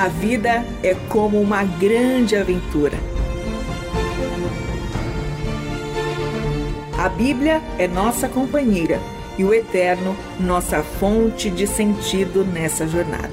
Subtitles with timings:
[0.00, 2.96] A vida é como uma grande aventura.
[6.96, 8.98] A Bíblia é nossa companheira
[9.36, 13.28] e o Eterno nossa fonte de sentido nessa jornada.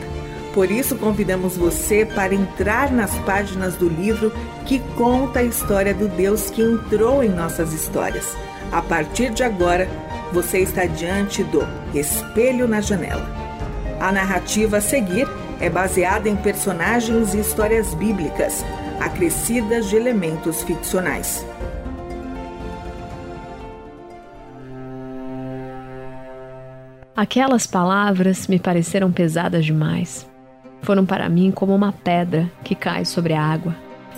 [0.54, 4.34] Por isso, convidamos você para entrar nas páginas do livro
[4.66, 8.36] que conta a história do Deus que entrou em nossas histórias.
[8.74, 9.88] A partir de agora,
[10.34, 13.26] você está diante do Espelho na Janela.
[14.02, 15.26] A narrativa a seguir
[15.60, 18.64] é baseada em personagens e histórias bíblicas,
[19.00, 21.46] acrescidas de elementos ficcionais.
[27.16, 30.30] Aquelas palavras me pareceram pesadas demais.
[30.84, 33.76] Foram para mim como uma pedra que cai sobre a água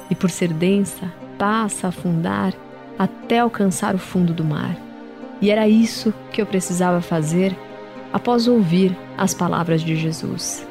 [0.09, 2.53] e, por ser densa, passa a afundar
[2.97, 4.75] até alcançar o fundo do mar.
[5.41, 7.55] E era isso que eu precisava fazer
[8.11, 10.67] após ouvir as palavras de Jesus.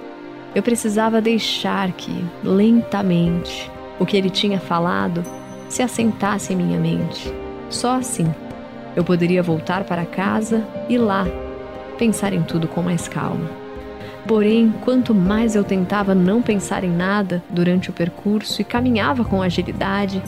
[0.59, 2.13] Eu precisava deixar que,
[2.43, 5.25] lentamente, o que ele tinha falado
[5.69, 7.33] se assentasse em minha mente.
[7.71, 8.27] Só assim
[8.97, 11.29] eu poderia voltar para casa e lá
[11.97, 13.49] pensar em tudo com mais calma.
[14.27, 19.41] Porém, quanto mais eu tentava não pensar em nada durante o percurso e caminhava com
[19.41, 20.21] agilidade,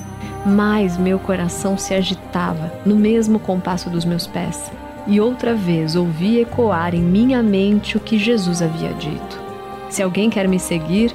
[0.47, 4.71] mais meu coração se agitava no mesmo compasso dos meus pés.
[5.09, 9.50] E outra vez ouvi ecoar em minha mente o que Jesus havia dito:
[9.91, 11.15] Se alguém quer me seguir,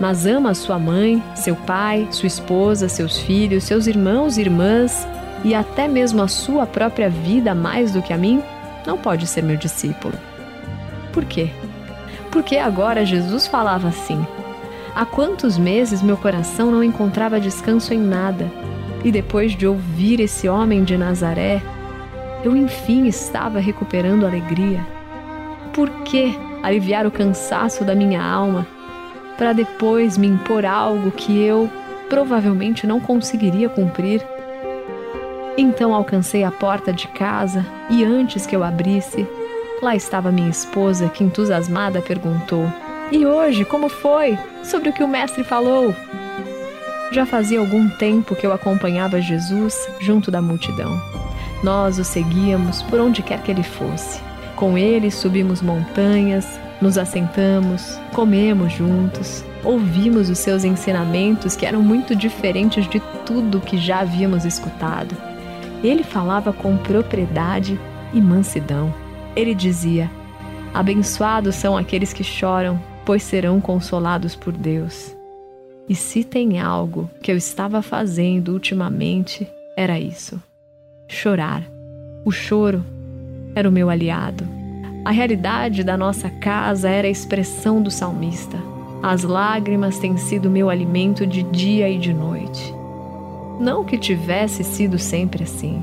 [0.00, 5.06] mas ama sua mãe, seu pai, sua esposa, seus filhos, seus irmãos e irmãs
[5.44, 8.42] e até mesmo a sua própria vida mais do que a mim,
[8.86, 10.14] não pode ser meu discípulo.
[11.12, 11.50] Por quê?
[12.30, 14.24] Porque agora Jesus falava assim.
[14.94, 18.50] Há quantos meses meu coração não encontrava descanso em nada,
[19.04, 21.62] e depois de ouvir esse homem de Nazaré,
[22.42, 24.84] eu enfim estava recuperando alegria.
[25.72, 26.34] Por que
[26.66, 28.66] aliviar o cansaço da minha alma
[29.36, 31.70] para depois me impor algo que eu
[32.08, 34.24] provavelmente não conseguiria cumprir?
[35.58, 39.26] Então alcancei a porta de casa e antes que eu abrisse,
[39.82, 42.72] Lá estava minha esposa, que entusiasmada perguntou:
[43.12, 44.38] E hoje, como foi?
[44.64, 45.94] Sobre o que o mestre falou?
[47.12, 51.00] Já fazia algum tempo que eu acompanhava Jesus junto da multidão.
[51.62, 54.25] Nós o seguíamos por onde quer que ele fosse.
[54.56, 62.16] Com ele subimos montanhas, nos assentamos, comemos juntos, ouvimos os seus ensinamentos que eram muito
[62.16, 65.14] diferentes de tudo que já havíamos escutado.
[65.84, 67.78] Ele falava com propriedade
[68.14, 68.94] e mansidão.
[69.36, 70.10] Ele dizia:
[70.72, 75.14] Abençoados são aqueles que choram, pois serão consolados por Deus.
[75.86, 79.46] E se tem algo que eu estava fazendo ultimamente,
[79.76, 80.42] era isso:
[81.06, 81.62] chorar.
[82.24, 82.82] O choro
[83.56, 84.46] era o meu aliado.
[85.04, 88.56] A realidade da nossa casa era a expressão do salmista.
[89.02, 92.72] As lágrimas têm sido meu alimento de dia e de noite.
[93.58, 95.82] Não que tivesse sido sempre assim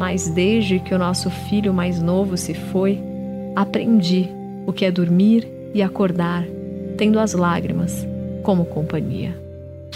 [0.00, 2.98] mas desde que o nosso filho mais novo se foi,
[3.54, 4.30] aprendi
[4.66, 6.42] o que é dormir e acordar,
[6.96, 8.06] tendo as lágrimas
[8.42, 9.38] como companhia.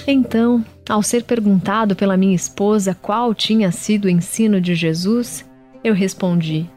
[0.06, 5.42] Então, ao ser perguntado pela minha esposa qual tinha sido o ensino de Jesus,
[5.82, 6.68] eu respondi: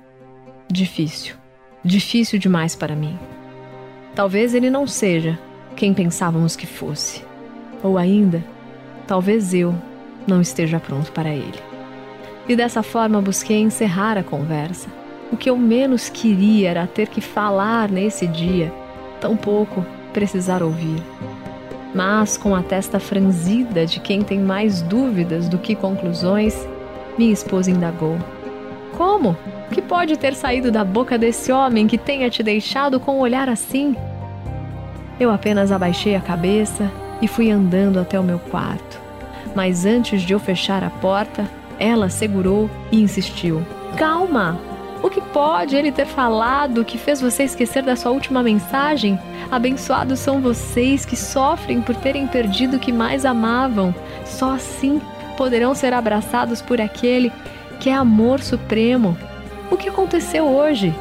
[0.69, 1.35] difícil,
[1.83, 3.17] difícil demais para mim.
[4.15, 5.37] Talvez ele não seja
[5.75, 7.23] quem pensávamos que fosse,
[7.83, 8.43] ou ainda,
[9.05, 9.75] talvez eu
[10.27, 11.67] não esteja pronto para ele
[12.47, 14.87] e dessa forma busquei encerrar a conversa.
[15.31, 18.71] O que eu menos queria era ter que falar nesse dia,
[19.19, 21.01] tampouco precisar ouvir.
[21.93, 26.55] Mas, com a testa franzida de quem tem mais dúvidas do que conclusões,
[27.17, 28.17] minha esposa indagou:
[28.97, 29.37] Como?
[29.69, 33.19] O que pode ter saído da boca desse homem que tenha te deixado com um
[33.19, 33.95] olhar assim?
[35.19, 36.91] Eu apenas abaixei a cabeça
[37.21, 38.99] e fui andando até o meu quarto.
[39.53, 41.47] Mas antes de eu fechar a porta,
[41.79, 43.63] ela segurou e insistiu:
[43.95, 44.59] Calma!
[45.03, 49.19] O que pode ele ter falado que fez você esquecer da sua última mensagem?
[49.51, 53.93] Abençoados são vocês que sofrem por terem perdido o que mais amavam.
[54.25, 54.99] Só assim
[55.37, 57.31] poderão ser abraçados por aquele
[57.79, 59.17] que é amor supremo.
[59.71, 60.93] O que aconteceu hoje?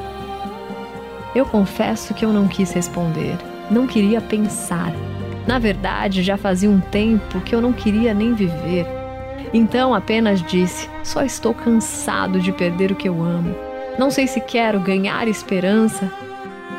[1.35, 3.37] Eu confesso que eu não quis responder,
[3.71, 4.93] não queria pensar.
[5.47, 8.87] Na verdade, já fazia um tempo que eu não queria nem viver.
[9.53, 13.55] Então apenas disse: Só estou cansado de perder o que eu amo.
[13.99, 16.11] Não sei se quero ganhar esperança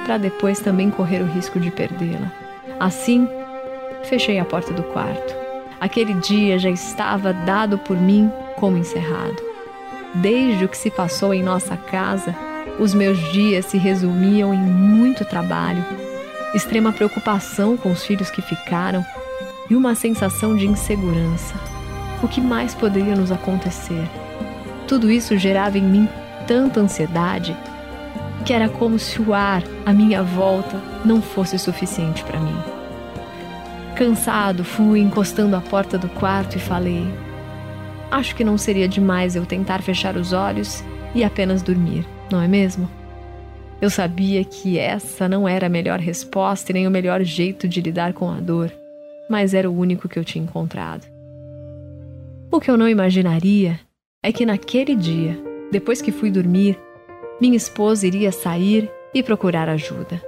[0.05, 2.31] para depois também correr o risco de perdê-la.
[2.79, 3.27] Assim,
[4.03, 5.35] fechei a porta do quarto.
[5.79, 9.46] Aquele dia já estava dado por mim como encerrado.
[10.22, 12.36] Desde o que se passou em nossa casa,
[12.80, 15.84] os meus dias se resumiam em muito trabalho,
[16.54, 19.06] extrema preocupação com os filhos que ficaram
[19.69, 21.56] e uma sensação de insegurança.
[22.24, 24.08] O que mais poderia nos acontecer?
[24.88, 26.10] Tudo isso gerava em mim
[26.48, 27.56] tanta ansiedade
[28.46, 32.58] que era como se o ar à minha volta não fosse suficiente para mim.
[33.94, 37.06] Cansado, fui encostando a porta do quarto e falei:
[38.09, 40.83] Acho que não seria demais eu tentar fechar os olhos
[41.13, 42.89] e apenas dormir, não é mesmo?
[43.81, 47.81] Eu sabia que essa não era a melhor resposta e nem o melhor jeito de
[47.81, 48.71] lidar com a dor,
[49.30, 51.06] mas era o único que eu tinha encontrado.
[52.51, 53.80] O que eu não imaginaria
[54.24, 55.38] é que naquele dia,
[55.71, 56.80] depois que fui dormir,
[57.39, 60.21] minha esposa iria sair e procurar ajuda.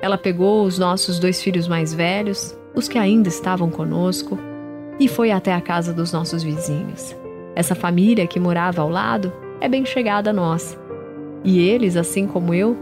[0.00, 4.38] Ela pegou os nossos dois filhos mais velhos, os que ainda estavam conosco,
[4.98, 7.14] e foi até a casa dos nossos vizinhos.
[7.54, 10.78] Essa família que morava ao lado é bem chegada a nós.
[11.44, 12.76] E eles, assim como eu,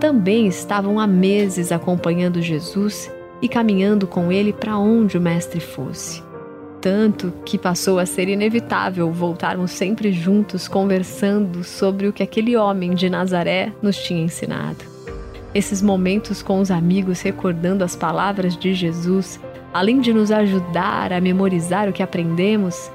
[0.00, 3.10] também estavam há meses acompanhando Jesus
[3.40, 6.28] e caminhando com ele para onde o Mestre fosse
[6.80, 12.94] tanto que passou a ser inevitável voltarmos sempre juntos conversando sobre o que aquele homem
[12.94, 14.84] de Nazaré nos tinha ensinado.
[15.54, 19.40] Esses momentos com os amigos recordando as palavras de Jesus,
[19.72, 22.90] além de nos ajudar a memorizar o que aprendemos,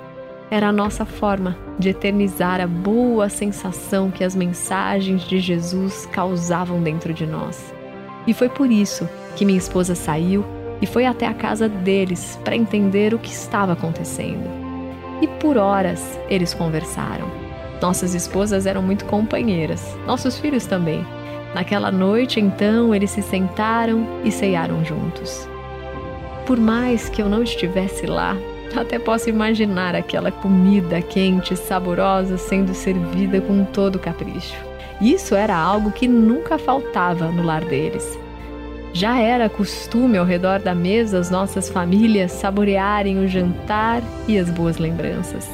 [0.49, 6.81] era a nossa forma de eternizar a boa sensação que as mensagens de Jesus causavam
[6.81, 7.73] dentro de nós.
[8.27, 10.45] E foi por isso que minha esposa saiu
[10.81, 14.47] e foi até a casa deles para entender o que estava acontecendo.
[15.21, 17.25] E por horas eles conversaram.
[17.81, 21.05] Nossas esposas eram muito companheiras, nossos filhos também.
[21.53, 25.47] Naquela noite, então, eles se sentaram e ceiaram juntos.
[26.45, 28.35] Por mais que eu não estivesse lá,
[28.75, 34.55] até posso imaginar aquela comida quente saborosa sendo servida com todo capricho.
[34.99, 38.19] Isso era algo que nunca faltava no lar deles.
[38.93, 44.49] Já era costume ao redor da mesa as nossas famílias saborearem o jantar e as
[44.49, 45.49] boas lembranças.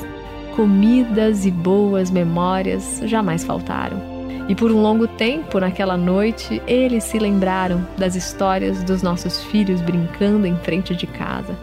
[0.56, 4.19] Comidas e boas memórias jamais faltaram.
[4.50, 9.80] E por um longo tempo, naquela noite, eles se lembraram das histórias dos nossos filhos
[9.80, 11.56] brincando em frente de casa.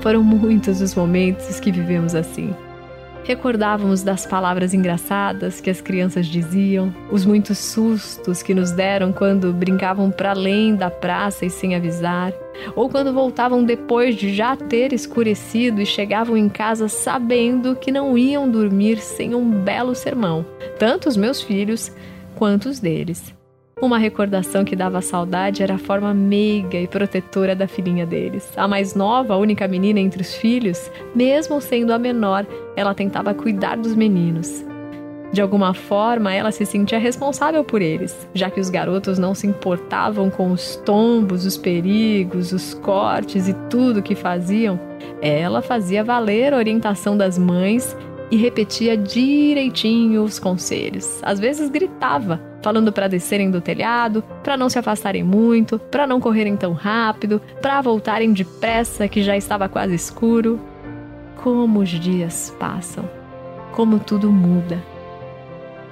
[0.00, 2.52] Foram muitos os momentos que vivemos assim.
[3.22, 9.52] Recordávamos das palavras engraçadas que as crianças diziam, os muitos sustos que nos deram quando
[9.52, 12.32] brincavam para além da praça e sem avisar,
[12.74, 18.18] ou quando voltavam depois de já ter escurecido e chegavam em casa sabendo que não
[18.18, 20.44] iam dormir sem um belo sermão,
[20.78, 21.90] tanto os meus filhos
[22.34, 23.34] quanto os deles.
[23.82, 28.52] Uma recordação que dava saudade era a forma meiga e protetora da filhinha deles.
[28.56, 32.46] A mais nova, a única menina entre os filhos, mesmo sendo a menor,
[32.76, 34.64] ela tentava cuidar dos meninos.
[35.34, 39.48] De alguma forma, ela se sentia responsável por eles, já que os garotos não se
[39.48, 44.78] importavam com os tombos, os perigos, os cortes e tudo que faziam.
[45.20, 47.96] Ela fazia valer a orientação das mães
[48.34, 51.20] e repetia direitinho os conselhos.
[51.22, 56.20] Às vezes gritava, falando para descerem do telhado, para não se afastarem muito, para não
[56.20, 60.58] correrem tão rápido, para voltarem depressa que já estava quase escuro.
[61.36, 63.08] Como os dias passam,
[63.70, 64.82] como tudo muda.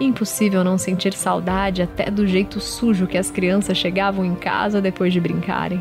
[0.01, 5.13] Impossível não sentir saudade até do jeito sujo que as crianças chegavam em casa depois
[5.13, 5.81] de brincarem.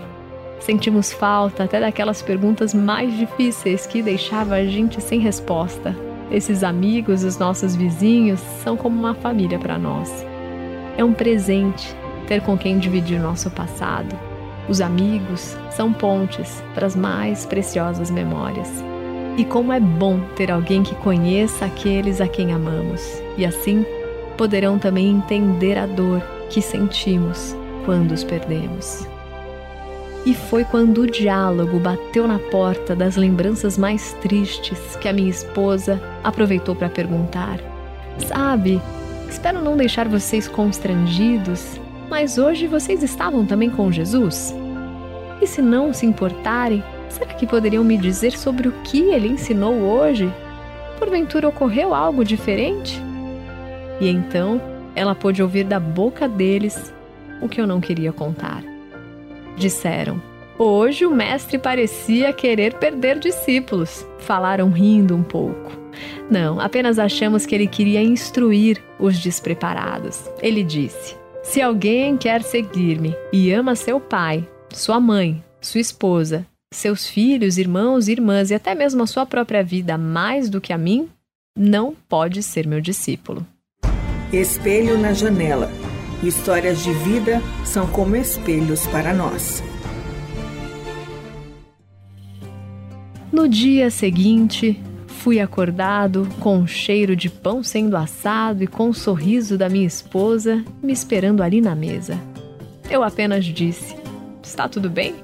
[0.60, 7.24] Sentimos falta até daquelas perguntas mais difíceis que deixava a gente sem resposta esses amigos,
[7.24, 10.26] os nossos vizinhos, são como uma família para nós.
[10.98, 11.96] É um presente
[12.28, 14.18] ter com quem dividir nosso passado.
[14.70, 18.70] Os amigos são pontes para as mais preciosas memórias.
[19.38, 23.02] E como é bom ter alguém que conheça aqueles a quem amamos,
[23.38, 23.86] e assim
[24.38, 29.08] poderão também entender a dor que sentimos quando os perdemos.
[30.24, 35.30] E foi quando o diálogo bateu na porta das lembranças mais tristes que a minha
[35.30, 37.60] esposa aproveitou para perguntar:
[38.28, 38.80] Sabe,
[39.28, 44.56] espero não deixar vocês constrangidos, mas hoje vocês estavam também com Jesus?
[45.42, 49.74] E se não se importarem, será que poderiam me dizer sobre o que ele ensinou
[49.74, 50.32] hoje?
[51.00, 53.02] Porventura ocorreu algo diferente?
[54.00, 54.62] E então
[54.96, 56.94] ela pôde ouvir da boca deles
[57.42, 58.71] o que eu não queria contar
[59.58, 60.22] disseram.
[60.58, 64.06] Hoje o mestre parecia querer perder discípulos.
[64.20, 65.72] Falaram rindo um pouco.
[66.30, 70.30] Não, apenas achamos que ele queria instruir os despreparados.
[70.42, 77.08] Ele disse: Se alguém quer seguir-me e ama seu pai, sua mãe, sua esposa, seus
[77.08, 81.10] filhos, irmãos irmãs e até mesmo a sua própria vida mais do que a mim,
[81.58, 83.46] não pode ser meu discípulo.
[84.32, 85.70] Espelho na janela
[86.24, 89.64] histórias de vida são como espelhos para nós.
[93.32, 98.86] No dia seguinte, fui acordado com o um cheiro de pão sendo assado e com
[98.86, 102.20] o um sorriso da minha esposa me esperando ali na mesa.
[102.90, 103.96] Eu apenas disse:
[104.44, 105.16] Está tudo bem?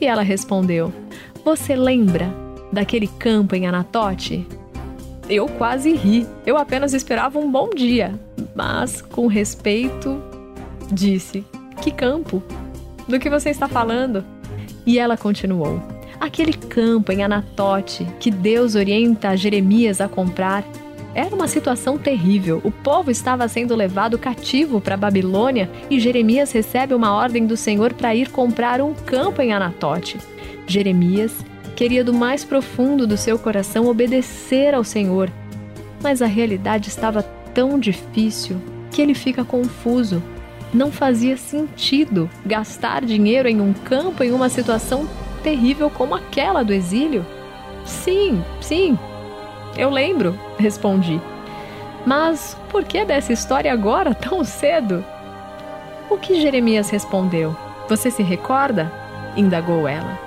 [0.00, 0.92] E ela respondeu:
[1.44, 2.28] Você lembra
[2.72, 4.46] daquele campo em Anatote?
[5.28, 6.26] Eu quase ri.
[6.44, 8.18] Eu apenas esperava um bom dia,
[8.56, 10.20] mas com respeito
[10.90, 11.44] disse:
[11.82, 12.42] Que campo?
[13.06, 14.24] Do que você está falando?
[14.86, 15.80] E ela continuou:
[16.18, 20.64] Aquele campo em Anatote que Deus orienta Jeremias a comprar.
[21.14, 22.60] Era uma situação terrível.
[22.62, 27.94] O povo estava sendo levado cativo para Babilônia e Jeremias recebe uma ordem do Senhor
[27.94, 30.18] para ir comprar um campo em Anatote.
[30.66, 31.32] Jeremias
[31.74, 35.30] queria do mais profundo do seu coração obedecer ao Senhor,
[36.02, 37.22] mas a realidade estava
[37.56, 38.60] tão difícil
[38.90, 40.22] que ele fica confuso.
[40.74, 45.08] Não fazia sentido gastar dinheiro em um campo em uma situação
[45.42, 47.24] terrível como aquela do exílio?
[47.86, 48.98] Sim, sim,
[49.74, 51.18] eu lembro, respondi.
[52.04, 55.02] Mas por que dessa história agora, tão cedo?
[56.10, 57.56] O que Jeremias respondeu?
[57.88, 58.92] Você se recorda?
[59.34, 60.25] indagou ela.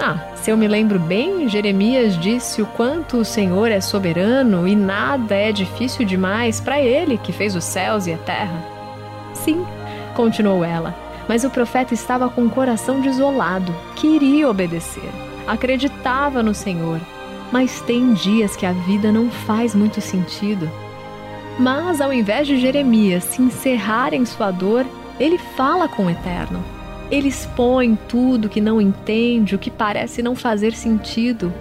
[0.00, 4.74] Ah, se eu me lembro bem, Jeremias disse o quanto o Senhor é soberano e
[4.74, 8.64] nada é difícil demais para ele que fez os céus e a terra.
[9.32, 9.64] Sim,
[10.14, 10.94] continuou ela,
[11.28, 15.10] mas o profeta estava com o coração desolado, queria obedecer,
[15.46, 17.00] acreditava no Senhor.
[17.52, 20.68] Mas tem dias que a vida não faz muito sentido.
[21.58, 24.84] Mas ao invés de Jeremias se encerrar em sua dor,
[25.20, 26.73] ele fala com o Eterno.
[27.10, 31.52] Ele expõe tudo que não entende, o que parece não fazer sentido.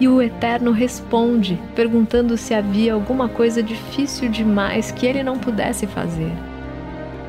[0.00, 5.86] E o Eterno responde, perguntando se havia alguma coisa difícil demais que ele não pudesse
[5.86, 6.32] fazer.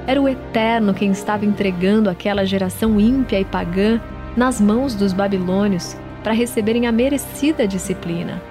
[0.08, 4.02] Era o Eterno quem estava entregando aquela geração ímpia e pagã
[4.36, 8.42] nas mãos dos babilônios para receberem a merecida disciplina.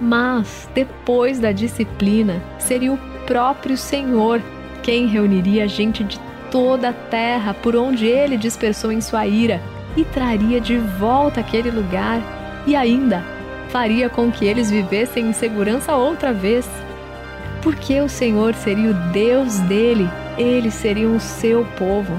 [0.00, 4.40] Mas, depois da disciplina, seria o próprio Senhor
[4.82, 6.18] quem reuniria a gente de
[6.50, 9.60] toda a terra por onde ele dispersou em sua ira
[9.96, 12.20] e traria de volta aquele lugar
[12.66, 13.24] e ainda
[13.68, 16.68] faria com que eles vivessem em segurança outra vez.
[17.62, 22.12] Porque o Senhor seria o Deus dele eles seriam o seu povo.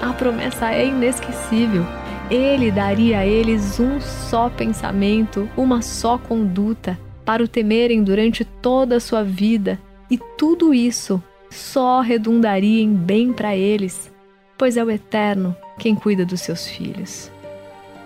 [0.00, 1.84] A promessa é inesquecível.
[2.30, 8.96] Ele daria a eles um só pensamento, uma só conduta, para o temerem durante toda
[8.96, 9.78] a sua vida,
[10.10, 14.12] e tudo isso só redundaria em bem para eles,
[14.56, 17.30] pois é o Eterno quem cuida dos seus filhos.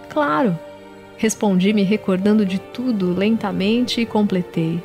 [0.09, 0.59] Claro,
[1.17, 4.83] respondi me recordando de tudo lentamente e completei.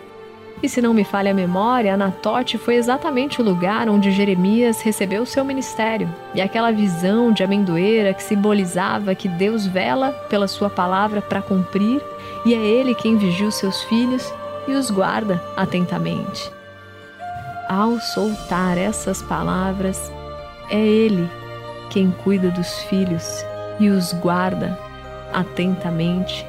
[0.64, 5.26] E se não me falha a memória, Anatote foi exatamente o lugar onde Jeremias recebeu
[5.26, 6.10] seu ministério.
[6.34, 12.02] E aquela visão de amendoeira que simbolizava que Deus vela pela sua palavra para cumprir,
[12.46, 14.34] e é Ele quem vigia os seus filhos
[14.68, 16.55] e os guarda atentamente.
[17.68, 20.12] Ao soltar essas palavras,
[20.70, 21.30] é Ele
[21.90, 23.44] quem cuida dos filhos
[23.80, 24.78] e os guarda
[25.34, 26.46] atentamente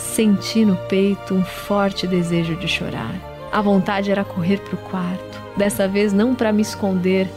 [0.00, 3.14] Senti no peito um forte desejo de chorar.
[3.52, 7.28] A vontade era correr para o quarto, dessa vez não para me esconder,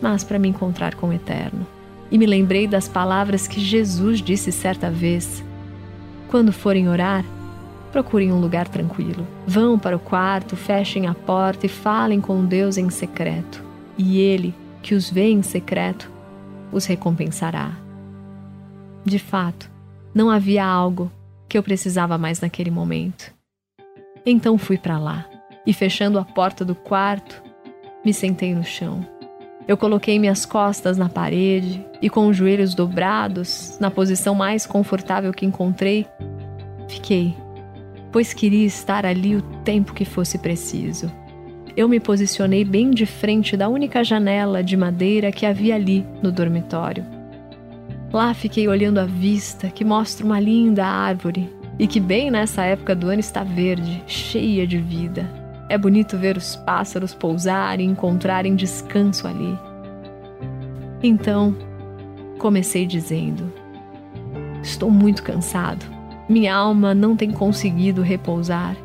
[0.00, 1.66] mas para me encontrar com o Eterno.
[2.10, 5.42] E me lembrei das palavras que Jesus disse certa vez:
[6.28, 7.24] Quando forem orar,
[7.92, 9.26] procurem um lugar tranquilo.
[9.46, 13.62] Vão para o quarto, fechem a porta e falem com Deus em secreto.
[13.96, 16.10] E Ele, que os vê em secreto,
[16.72, 17.72] os recompensará.
[19.04, 19.70] De fato,
[20.14, 21.10] não havia algo
[21.48, 23.32] que eu precisava mais naquele momento.
[24.24, 25.26] Então fui para lá
[25.64, 27.42] e, fechando a porta do quarto,
[28.04, 29.06] me sentei no chão.
[29.68, 35.32] Eu coloquei minhas costas na parede e, com os joelhos dobrados, na posição mais confortável
[35.32, 36.06] que encontrei,
[36.88, 37.36] fiquei,
[38.16, 41.12] pois queria estar ali o tempo que fosse preciso.
[41.76, 46.32] Eu me posicionei bem de frente da única janela de madeira que havia ali no
[46.32, 47.04] dormitório.
[48.10, 52.94] Lá fiquei olhando a vista que mostra uma linda árvore e que, bem nessa época
[52.94, 55.30] do ano, está verde, cheia de vida.
[55.68, 59.58] É bonito ver os pássaros pousarem e encontrarem descanso ali.
[61.02, 61.54] Então,
[62.38, 63.52] comecei dizendo:
[64.62, 65.95] Estou muito cansado.
[66.28, 68.76] Minha alma não tem conseguido repousar.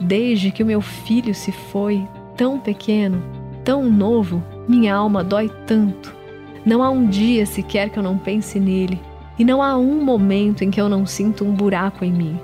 [0.00, 3.22] Desde que o meu filho se foi, tão pequeno,
[3.64, 6.24] tão novo, minha alma dói tanto
[6.64, 8.98] não há um dia sequer que eu não pense nele,
[9.38, 12.40] e não há um momento em que eu não sinta um buraco em mim.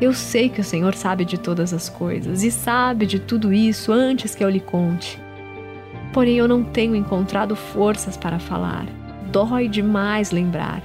[0.00, 3.92] Eu sei que o Senhor sabe de todas as coisas e sabe de tudo isso
[3.92, 5.20] antes que eu lhe conte.
[6.12, 8.86] Porém, eu não tenho encontrado forças para falar.
[9.30, 10.82] Dói demais lembrar.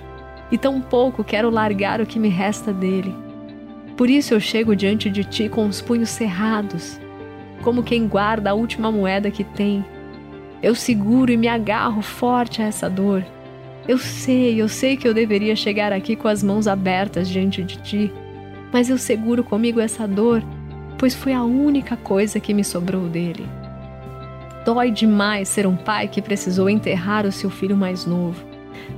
[0.51, 3.13] E tão pouco quero largar o que me resta dele.
[3.96, 7.00] Por isso eu chego diante de ti com os punhos cerrados,
[7.63, 9.84] como quem guarda a última moeda que tem.
[10.62, 13.25] Eu seguro e me agarro forte a essa dor.
[13.88, 17.77] Eu sei, eu sei que eu deveria chegar aqui com as mãos abertas diante de
[17.77, 18.13] ti,
[18.72, 20.44] mas eu seguro comigo essa dor,
[20.98, 23.48] pois foi a única coisa que me sobrou dele.
[24.66, 28.44] Dói demais ser um pai que precisou enterrar o seu filho mais novo,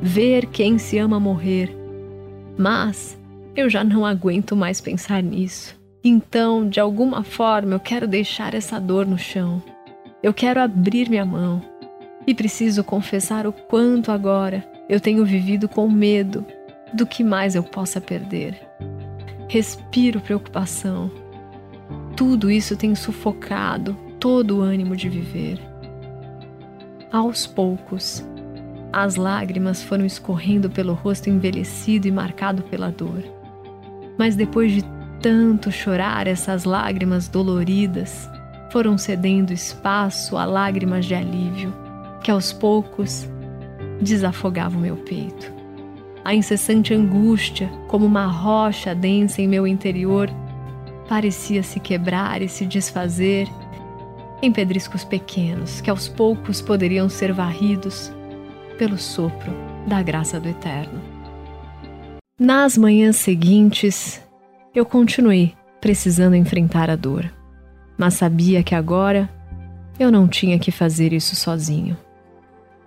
[0.01, 1.75] ver quem se ama morrer.
[2.57, 3.17] Mas
[3.55, 5.77] eu já não aguento mais pensar nisso.
[6.03, 9.62] Então, de alguma forma, eu quero deixar essa dor no chão.
[10.24, 11.62] Eu quero abrir minha mão.
[12.25, 16.45] E preciso confessar o quanto agora eu tenho vivido com medo
[16.93, 18.59] do que mais eu possa perder.
[19.48, 21.12] Respiro preocupação.
[22.15, 25.59] Tudo isso tem sufocado todo o ânimo de viver.
[27.12, 28.24] Aos poucos,
[28.91, 33.24] as lágrimas foram escorrendo pelo rosto envelhecido e marcado pela dor.
[34.17, 34.84] Mas depois de
[35.22, 38.29] tanto chorar, essas lágrimas doloridas
[38.72, 41.74] foram cedendo espaço a lágrimas de alívio,
[42.24, 43.27] que aos poucos
[44.01, 45.53] desafogavam meu peito.
[46.24, 50.29] A incessante angústia, como uma rocha densa em meu interior,
[51.08, 53.48] parecia se quebrar e se desfazer
[54.41, 58.12] em pedriscos pequenos que aos poucos poderiam ser varridos
[58.79, 59.51] pelo sopro
[59.86, 61.01] da graça do Eterno.
[62.39, 64.24] Nas manhãs seguintes,
[64.74, 67.29] eu continuei precisando enfrentar a dor,
[67.98, 69.29] mas sabia que agora
[70.00, 71.98] eu não tinha que fazer isso sozinho.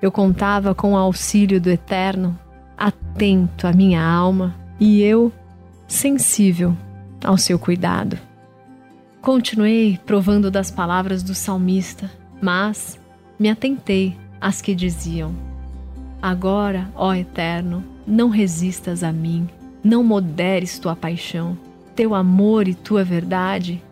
[0.01, 2.39] Eu contava com o auxílio do Eterno,
[2.75, 5.31] atento à minha alma e eu
[5.87, 6.75] sensível
[7.23, 8.19] ao seu cuidado.
[9.21, 12.99] Continuei provando das palavras do salmista, mas
[13.39, 15.52] me atentei às que diziam:
[16.23, 19.49] Agora, ó Eterno, não resistas a mim,
[19.83, 21.59] não moderes tua paixão
[21.95, 23.83] teu amor e tua verdade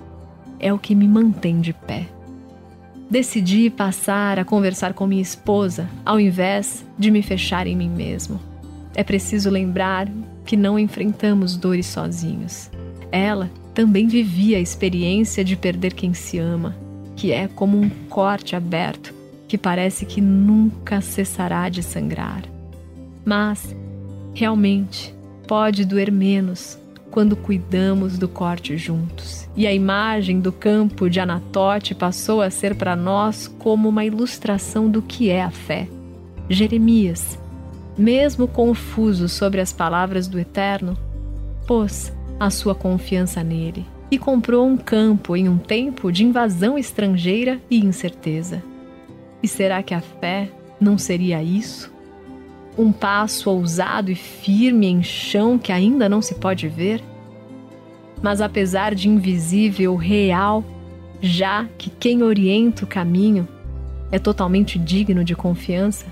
[0.58, 2.06] é o que me mantém de pé.
[3.10, 8.40] Decidi passar a conversar com minha esposa ao invés de me fechar em mim mesmo.
[8.94, 10.08] É preciso lembrar
[10.44, 12.70] que não enfrentamos dores sozinhos.
[13.10, 16.74] Ela também vivia a experiência de perder quem se ama,
[17.16, 19.19] que é como um corte aberto
[19.50, 22.44] que parece que nunca cessará de sangrar.
[23.24, 23.74] Mas,
[24.32, 25.12] realmente,
[25.48, 26.78] pode doer menos
[27.10, 29.48] quando cuidamos do corte juntos.
[29.56, 34.88] E a imagem do campo de Anatote passou a ser para nós como uma ilustração
[34.88, 35.88] do que é a fé.
[36.48, 37.36] Jeremias,
[37.98, 40.96] mesmo confuso sobre as palavras do Eterno,
[41.66, 47.60] pôs a sua confiança nele e comprou um campo em um tempo de invasão estrangeira
[47.68, 48.69] e incerteza.
[49.42, 50.50] E será que a fé
[50.80, 51.90] não seria isso?
[52.80, 57.02] um passo ousado e firme em chão que ainda não se pode ver?
[58.22, 60.64] Mas apesar de invisível, real,
[61.20, 63.46] já que quem orienta o caminho
[64.12, 66.06] é totalmente digno de confiança,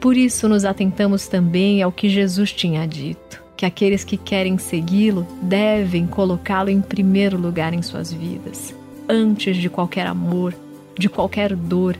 [0.00, 5.26] por isso nos atentamos também ao que Jesus tinha dito, que aqueles que querem segui-lo
[5.42, 8.74] devem colocá-lo em primeiro lugar em suas vidas,
[9.08, 10.54] antes de qualquer amor,
[10.98, 11.96] de qualquer dor,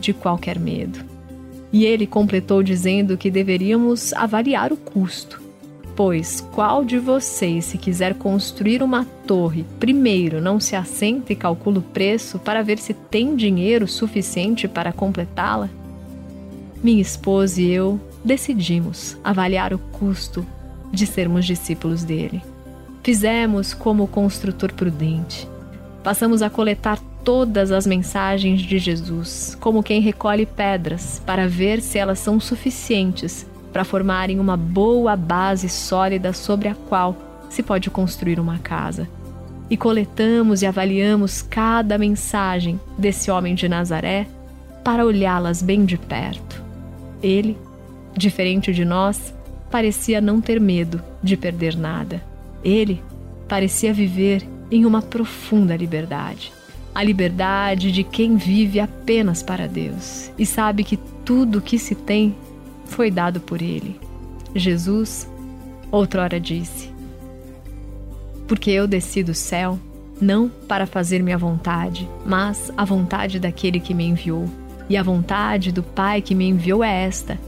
[0.00, 0.98] de qualquer medo.
[1.72, 5.42] E ele completou dizendo que deveríamos avaliar o custo.
[5.94, 11.80] Pois qual de vocês, se quiser construir uma torre, primeiro não se assenta e calcula
[11.80, 15.68] o preço para ver se tem dinheiro suficiente para completá-la?
[16.82, 20.46] Minha esposa e eu decidimos avaliar o custo
[20.92, 22.40] de sermos discípulos dele.
[23.02, 25.48] Fizemos como construtor prudente.
[26.04, 31.98] Passamos a coletar todas as mensagens de Jesus, como quem recolhe pedras para ver se
[31.98, 37.14] elas são suficientes para formarem uma boa base sólida sobre a qual
[37.50, 39.06] se pode construir uma casa.
[39.68, 44.26] E coletamos e avaliamos cada mensagem desse homem de Nazaré
[44.82, 46.64] para olhá-las bem de perto.
[47.22, 47.58] Ele,
[48.16, 49.34] diferente de nós,
[49.70, 52.22] parecia não ter medo de perder nada.
[52.64, 53.02] Ele
[53.46, 56.56] parecia viver em uma profunda liberdade
[56.98, 61.94] a liberdade de quem vive apenas para Deus e sabe que tudo o que se
[61.94, 62.34] tem
[62.86, 64.00] foi dado por Ele.
[64.52, 65.30] Jesus,
[65.92, 66.90] outrora disse:
[68.48, 69.78] Porque eu desci do céu,
[70.20, 74.46] não para fazer minha vontade, mas a vontade daquele que me enviou.
[74.88, 77.38] E a vontade do Pai que me enviou é esta: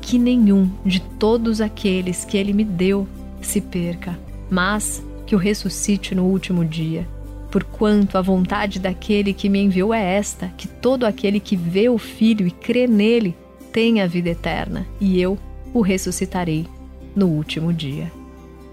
[0.00, 3.06] que nenhum de todos aqueles que Ele me deu
[3.40, 4.18] se perca,
[4.50, 7.06] mas que o ressuscite no último dia
[7.50, 11.98] porquanto a vontade daquele que me enviou é esta: que todo aquele que vê o
[11.98, 13.34] Filho e crê nele
[13.72, 15.38] tenha a vida eterna, e eu
[15.72, 16.66] o ressuscitarei
[17.14, 18.10] no último dia.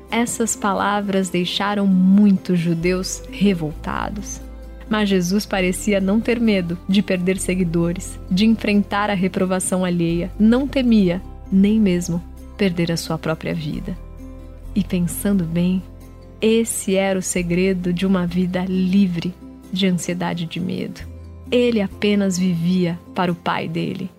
[0.09, 4.39] Essas palavras deixaram muitos judeus revoltados.
[4.89, 10.67] Mas Jesus parecia não ter medo de perder seguidores, de enfrentar a reprovação alheia, não
[10.67, 12.23] temia nem mesmo
[12.57, 13.97] perder a sua própria vida.
[14.75, 15.81] E pensando bem,
[16.45, 19.33] esse era o segredo de uma vida livre
[19.71, 20.99] de ansiedade e de medo.
[21.49, 24.09] Ele apenas vivia para o Pai dele.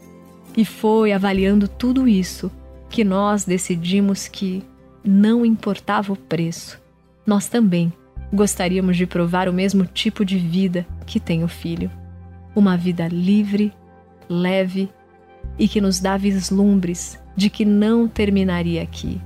[0.57, 2.51] E foi avaliando tudo isso
[2.89, 4.65] que nós decidimos que
[5.05, 6.81] não importava o preço,
[7.27, 7.93] nós também
[8.33, 11.91] gostaríamos de provar o mesmo tipo de vida que tem o filho.
[12.57, 13.71] Uma vida livre,
[14.31, 14.89] leve
[15.59, 19.21] e que nos dá vislumbres de que não terminaria aqui.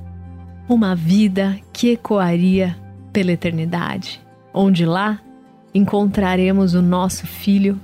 [0.69, 2.77] Uma vida que ecoaria
[3.19, 5.19] pela eternidade, onde lá
[5.75, 7.77] encontraremos o nosso filho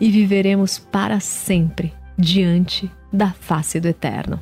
[0.00, 4.40] e viveremos para sempre diante da face do Eterno.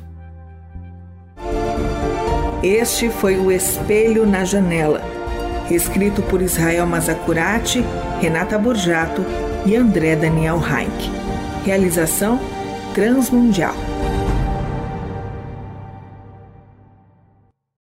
[2.63, 5.03] Este foi o Espelho na Janela,
[5.69, 7.85] escrito por Israel Mazacurati,
[8.19, 9.23] Renata Borjato
[9.67, 11.11] e André Daniel Heinck.
[11.63, 12.39] Realização
[12.95, 13.88] Transmundial.